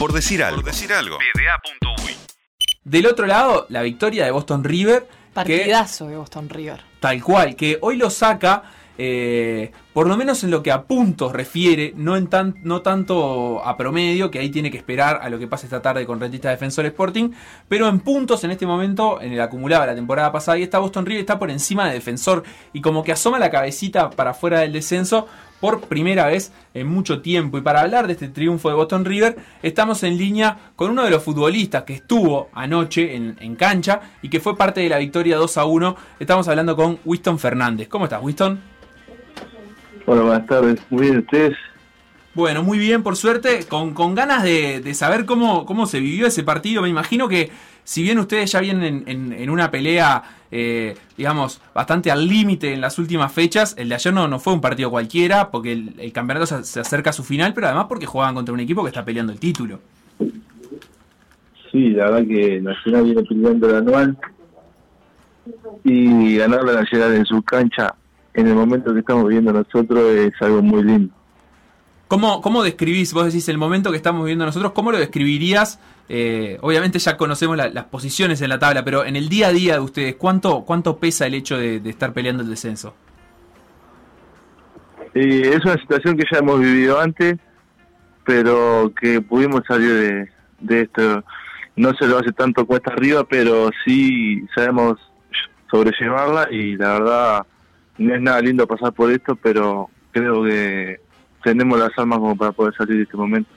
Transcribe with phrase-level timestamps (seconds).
[0.00, 0.62] Por decir algo.
[0.62, 1.18] decir algo.
[2.84, 5.06] Del otro lado, la victoria de Boston River.
[5.34, 6.82] Partidazo de Boston River.
[7.00, 8.62] Tal cual, que hoy lo saca
[8.96, 13.64] eh, por lo menos en lo que a puntos refiere, no, en tan, no tanto
[13.64, 16.50] a promedio, que ahí tiene que esperar a lo que pase esta tarde con Rentista
[16.50, 17.30] Defensor Sporting,
[17.68, 20.78] pero en puntos en este momento, en el acumulado de la temporada pasada, y está
[20.78, 24.60] Boston River, está por encima de Defensor y como que asoma la cabecita para fuera
[24.60, 25.26] del descenso
[25.60, 27.58] por primera vez en mucho tiempo.
[27.58, 31.10] Y para hablar de este triunfo de Boston River, estamos en línea con uno de
[31.10, 35.36] los futbolistas que estuvo anoche en, en cancha y que fue parte de la victoria
[35.36, 35.96] 2 a 1.
[36.18, 37.88] Estamos hablando con Winston Fernández.
[37.88, 38.80] ¿Cómo estás, Winston?
[40.06, 40.80] Hola, buenas tardes.
[40.90, 41.56] Muy bien, ¿ustedes?
[42.34, 46.42] Bueno, muy bien, por suerte, con, con ganas de, saber cómo, cómo se vivió ese
[46.44, 46.82] partido.
[46.82, 47.50] Me imagino que
[47.84, 52.98] si bien ustedes ya vienen en, una pelea, eh, digamos, bastante al límite en las
[52.98, 56.64] últimas fechas, el de ayer no, no fue un partido cualquiera, porque el, campeonato se,
[56.64, 59.32] se, acerca a su final, pero además porque juegan contra un equipo que está peleando
[59.32, 59.80] el título.
[61.70, 64.18] Sí, la verdad que Nacional viene peleando el anual
[65.82, 67.94] y ganar la Nacional en su cancha
[68.34, 71.14] en el momento que estamos viviendo nosotros es algo muy lindo.
[72.08, 75.78] ¿Cómo, ¿Cómo describís, vos decís, el momento que estamos viviendo nosotros, cómo lo describirías?
[76.08, 79.74] Eh, obviamente ya conocemos las posiciones en la tabla, pero en el día a día
[79.74, 82.96] de ustedes, ¿cuánto, cuánto pesa el hecho de, estar peleando el descenso?
[85.14, 87.36] Eh, es una situación que ya hemos vivido antes,
[88.24, 91.22] pero que pudimos salir de, de esto.
[91.76, 94.98] No se lo hace tanto cuesta arriba, pero sí sabemos
[95.70, 97.46] sobrellevarla y la verdad
[98.00, 101.00] no es nada lindo pasar por esto, pero creo que
[101.44, 103.50] tenemos las armas como para poder salir de este momento.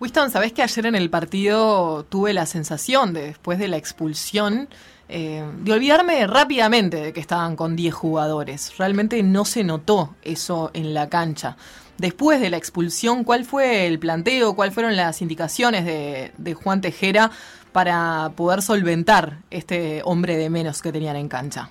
[0.00, 4.68] Winston, ¿sabés que ayer en el partido tuve la sensación de, después de la expulsión,
[5.08, 8.76] eh, de olvidarme rápidamente de que estaban con 10 jugadores?
[8.78, 11.56] Realmente no se notó eso en la cancha.
[11.98, 14.54] Después de la expulsión, ¿cuál fue el planteo?
[14.54, 17.30] ¿Cuáles fueron las indicaciones de, de Juan Tejera
[17.72, 21.70] para poder solventar este hombre de menos que tenían en cancha?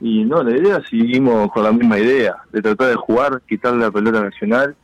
[0.00, 3.90] Y no, la idea seguimos con la misma idea, de tratar de jugar, quitarle la
[3.90, 4.76] pelota nacional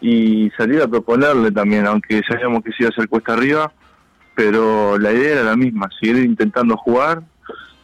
[0.00, 3.72] y salir a proponerle también, aunque sabíamos que se iba a hacer cuesta arriba,
[4.34, 7.22] pero la idea era la misma, seguir intentando jugar,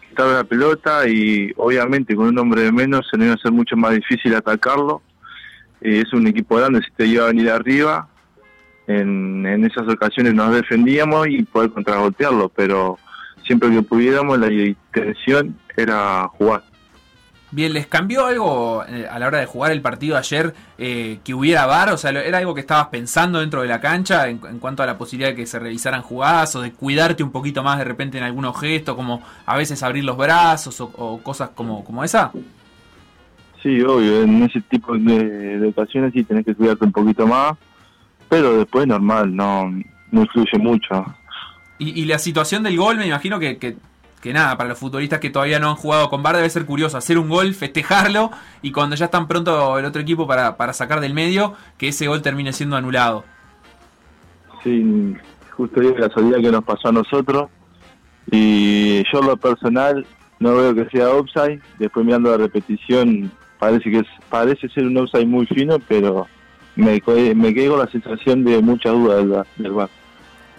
[0.09, 3.53] quitarle la pelota y obviamente con un hombre de menos se nos iba a ser
[3.53, 5.00] mucho más difícil atacarlo.
[5.81, 8.06] Eh, es un equipo grande, si te iba a venir arriba,
[8.87, 12.99] en, en esas ocasiones nos defendíamos y poder contragolpearlo, pero
[13.50, 16.62] siempre que pudiéramos la intención era jugar.
[17.50, 21.34] Bien, ¿les cambió algo eh, a la hora de jugar el partido ayer eh, que
[21.34, 21.91] hubiera VAR?
[21.91, 24.97] O sea, ¿era algo que estabas pensando dentro de la cancha en, cuanto a la
[24.97, 28.22] posibilidad de que se revisaran jugadas o de cuidarte un poquito más de repente en
[28.22, 32.31] algunos gestos, como a veces abrir los brazos o, cosas como, como esa?
[33.65, 37.55] Sí, obvio, en ese tipo de, ocasiones sí tenés que cuidarte un poquito más,
[38.28, 39.69] pero después normal, no,
[40.12, 41.05] no influye mucho.
[41.82, 45.58] Y, la situación del gol, me imagino que, que, nada, para los futbolistas que todavía
[45.58, 48.30] no han jugado con VAR debe ser curioso hacer un gol, festejarlo
[48.60, 52.06] y cuando ya están pronto el otro equipo para, para sacar del medio, que ese
[52.06, 53.24] gol termine siendo anulado.
[54.62, 55.16] Sí,
[55.56, 57.48] justo la salida que nos pasó a nosotros
[58.30, 60.06] y yo lo personal
[60.38, 64.98] no veo que sea offside, después mirando la repetición parece que es, parece ser un
[64.98, 66.26] offside muy fino, pero
[66.76, 67.00] me,
[67.34, 69.88] me quedo con la sensación de mucha duda del, del VAR.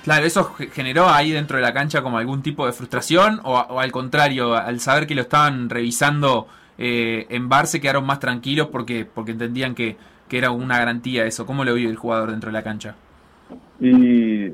[0.04, 3.92] Claro, ¿eso generó ahí dentro de la cancha como algún tipo de frustración o, al
[3.92, 6.48] contrario, al saber que lo estaban revisando
[6.78, 9.98] eh, en bar se quedaron más tranquilos porque, porque entendían que,
[10.28, 11.46] que era una garantía eso?
[11.46, 12.96] ¿Cómo lo vio el jugador dentro de la cancha?
[13.80, 14.48] Y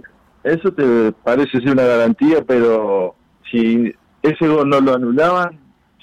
[0.44, 3.16] eso te parece ser una garantía, pero
[3.50, 5.60] si ese gol no lo anulaban,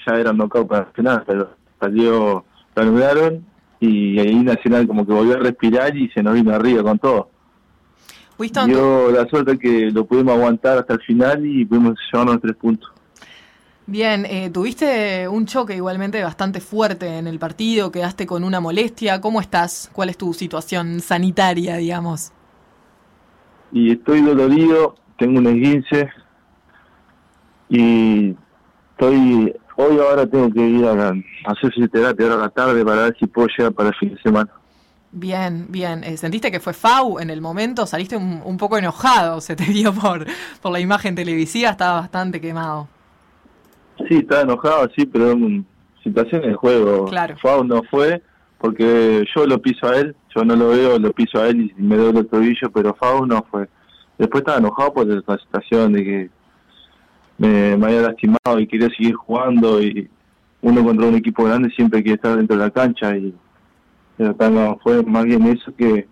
[0.06, 1.50] ya era knockout para final, pero
[1.80, 2.44] salió,
[2.74, 3.44] lo anularon
[3.80, 7.30] y ahí Nacional como que volvió a respirar y se nos vino arriba con todo.
[8.38, 12.90] Dio la suerte que lo pudimos aguantar hasta el final y pudimos llevarnos tres puntos.
[13.86, 19.20] Bien, eh, tuviste un choque igualmente bastante fuerte en el partido, quedaste con una molestia.
[19.20, 19.90] ¿Cómo estás?
[19.92, 22.32] ¿Cuál es tu situación sanitaria, digamos?
[23.72, 26.08] Y estoy dolorido, tengo un esguince
[27.68, 28.34] y
[28.92, 31.12] estoy hoy ahora tengo que ir a,
[31.46, 34.22] hacer fisioterapia ahora a la tarde para ver si puedo llegar para el fin de
[34.22, 34.50] semana.
[35.16, 36.02] Bien, bien.
[36.02, 37.86] Eh, ¿Sentiste que fue FAU en el momento?
[37.86, 40.26] Saliste un, poco enojado, se te vio por,
[40.60, 42.88] por la imagen televisiva, estaba bastante quemado.
[44.08, 45.64] Sí, estaba enojado, sí, pero en
[46.02, 47.04] situación de juego.
[47.04, 47.36] Claro.
[47.36, 48.22] FAU no fue,
[48.58, 51.80] porque yo lo piso a él, yo no lo veo, lo piso a él y
[51.80, 53.68] me doy el tobillo, pero FAU no fue.
[54.18, 56.30] Después estaba enojado por la situación de que
[57.38, 60.08] me, me había lastimado y quería seguir jugando y
[60.60, 63.32] uno contra un equipo grande siempre quiere estar dentro de la cancha y
[64.16, 66.08] pero no, fue más bien eso que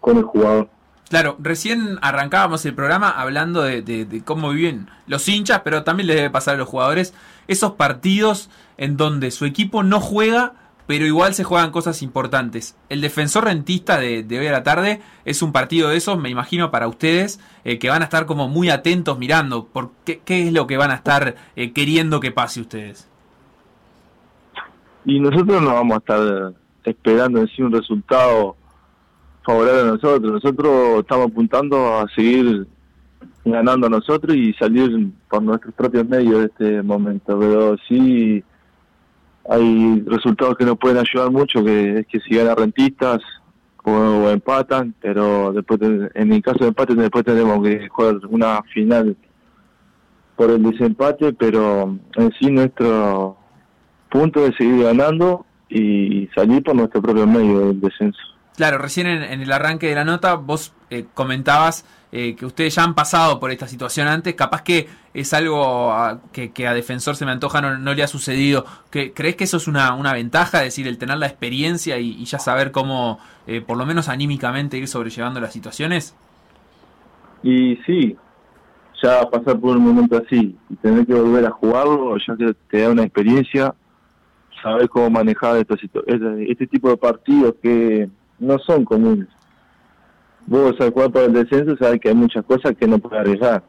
[0.00, 0.68] con el jugador.
[1.12, 6.30] Claro, recién arrancábamos el programa hablando de, cómo viven los hinchas, pero también les debe
[6.30, 7.12] pasar a los jugadores
[7.48, 8.48] esos partidos
[8.78, 10.54] en donde su equipo no juega,
[10.86, 12.78] pero igual se juegan cosas importantes.
[12.88, 16.70] El defensor rentista de, hoy a la tarde es un partido de esos, me imagino,
[16.70, 19.66] para ustedes, eh, que van a estar como muy atentos mirando.
[19.66, 23.06] Por qué, es lo que van a estar eh, queriendo que pase ustedes?
[25.04, 28.56] Y nosotros no vamos a estar esperando en sí un resultado
[29.44, 30.32] favorable a nosotros.
[30.32, 32.66] Nosotros estamos apuntando a seguir
[33.44, 37.38] ganando a nosotros y salir por nuestros propios medios de este momento.
[37.38, 38.42] Pero sí
[39.48, 43.20] hay resultados que nos pueden ayudar mucho, que es que si ganan rentistas
[43.84, 45.80] o, empatan, pero después
[46.14, 49.16] en el caso de empate después tenemos que jugar una final
[50.36, 53.36] por el desempate, pero en sí nuestro
[54.08, 58.20] punto es seguir ganando y salir por nuestro propio medio del descenso.
[58.56, 62.84] Claro, recién en, el arranque de la nota vos eh, comentabas eh, que ustedes ya
[62.84, 67.24] han pasado por esta situación antes, capaz que es algo ah, que, a Defensor se
[67.24, 68.66] me antoja no, le ha sucedido.
[68.90, 72.38] ¿Crees que eso es una, una ventaja, es decir, el tener la experiencia y, ya
[72.38, 76.14] saber cómo, eh, por lo menos anímicamente, ir sobrellevando las situaciones?
[77.42, 78.14] Y sí,
[79.02, 82.82] ya pasar por un momento así y tener que volver a jugarlo, ya que te
[82.82, 83.74] da una experiencia,
[84.62, 85.74] saber cómo manejar este,
[86.48, 89.28] este tipo de partidos que no son comunes.
[90.46, 93.62] Vos al jugar por el descenso sabes que hay muchas cosas que no puedes arriesgar.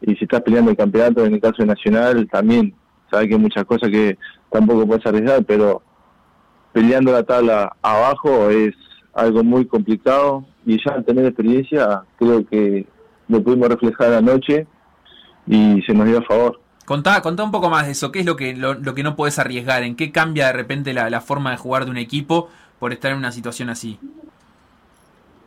[0.00, 2.74] Y si estás peleando el campeonato, en el caso de Nacional, también
[3.10, 4.18] sabes que hay muchas cosas que
[4.50, 5.82] tampoco puedes arriesgar, pero
[6.72, 8.74] peleando la tabla abajo es
[9.14, 12.86] algo muy complicado y ya al tener experiencia creo que
[13.28, 14.66] lo pudimos reflejar anoche
[15.46, 16.60] y se nos dio a favor.
[16.86, 19.40] Contá, contá un poco más de eso, ¿qué es lo que, lo, que no puedes
[19.40, 19.82] arriesgar?
[19.82, 22.48] ¿En qué cambia de repente la, la forma de jugar de un equipo
[22.78, 23.98] por estar en una situación así?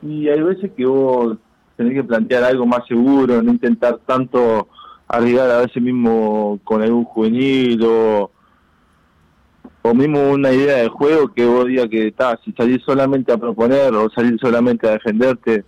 [0.02, 1.38] Y hay veces que vos
[1.78, 4.68] tenés que plantear algo más seguro, no intentar tanto
[5.08, 8.32] arriesgar a veces mismo con algún juvenil o,
[9.82, 13.38] o mismo una idea de juego que vos digas que está, si salís solamente a
[13.38, 15.64] proponer o salir solamente a defenderte,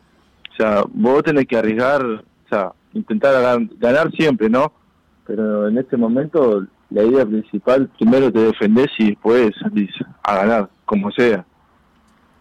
[0.51, 4.80] o sea, vos tenés que arriesgar, o sea, intentar ganar, ganar siempre, ¿no?
[5.31, 9.89] Pero en este momento la idea principal, primero te defendés y después salís
[10.23, 11.45] a ganar, como sea.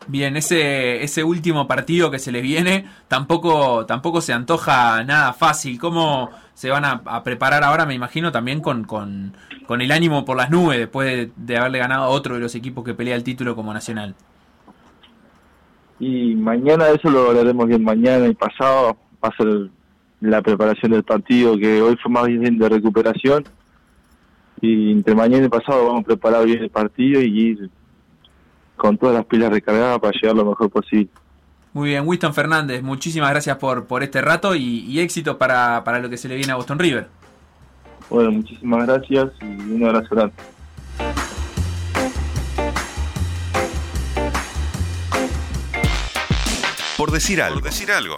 [0.08, 5.78] Bien, ese, ese último partido que se les viene tampoco, tampoco se antoja nada fácil.
[5.78, 7.86] ¿Cómo se van a, preparar ahora?
[7.86, 9.34] Me imagino también con, con,
[9.80, 12.94] el ánimo por las nubes después de, haberle ganado a otro de los equipos que
[12.94, 14.16] pelea el título como Nacional.
[16.00, 18.96] Y mañana eso lo hablaremos bien mañana y pasado.
[19.22, 19.70] Va a ser
[20.20, 23.44] la preparación del partido que hoy fue más bien de recuperación.
[24.60, 27.70] Y entre mañana y pasado vamos a preparar bien el partido y ir
[28.76, 31.08] con todas las pilas recargadas para llegar lo mejor posible.
[31.72, 36.10] Muy bien, Winston Fernández, muchísimas gracias por, por este rato y, éxito para, para, lo
[36.10, 37.08] que se le viene a Boston River.
[38.08, 40.34] Bueno, muchísimas gracias y un abrazo grande.
[46.96, 47.60] Por decir algo.
[47.60, 48.16] Por decir algo.